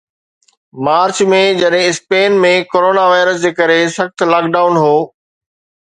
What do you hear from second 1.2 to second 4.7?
۾، جڏهن Spain ۾ coronavirus جي ڪري سخت لاڪ